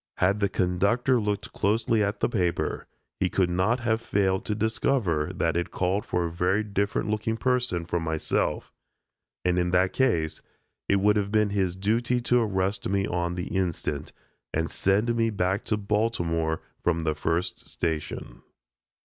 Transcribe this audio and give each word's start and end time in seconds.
Had 0.17 0.39
the 0.39 0.49
conductor 0.49 1.21
looked 1.21 1.53
closely 1.53 2.03
at 2.03 2.21
the 2.21 2.27
paper, 2.27 2.87
he 3.19 3.29
could 3.29 3.51
not 3.51 3.81
have 3.81 4.01
failed 4.01 4.45
to 4.45 4.55
discover 4.55 5.31
that 5.35 5.55
it 5.55 5.69
called 5.69 6.07
for 6.07 6.25
a 6.25 6.31
very 6.31 6.63
different 6.63 7.07
looking 7.07 7.37
person 7.37 7.85
from 7.85 8.01
myself, 8.01 8.73
and 9.45 9.59
in 9.59 9.69
that 9.69 9.93
case 9.93 10.41
it 10.89 10.95
would 10.95 11.17
have 11.17 11.31
been 11.31 11.51
his 11.51 11.75
duty 11.75 12.19
to 12.19 12.41
arrest 12.41 12.89
me 12.89 13.05
on 13.05 13.35
the 13.35 13.55
instant, 13.55 14.11
and 14.51 14.71
send 14.71 15.15
me 15.15 15.29
back 15.29 15.63
to 15.65 15.77
Baltimore 15.77 16.63
from 16.83 17.03
the 17.03 17.13
first 17.13 17.69
station. 17.69 18.41